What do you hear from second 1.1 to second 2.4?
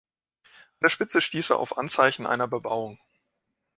stieß er auf Anzeichen